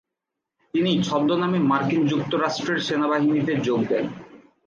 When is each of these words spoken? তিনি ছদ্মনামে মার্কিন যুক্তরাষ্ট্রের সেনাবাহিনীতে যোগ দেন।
তিনি 0.73 0.91
ছদ্মনামে 1.03 1.59
মার্কিন 1.71 2.01
যুক্তরাষ্ট্রের 2.07 2.79
সেনাবাহিনীতে 2.87 3.53
যোগ 3.67 3.79
দেন। 3.89 4.05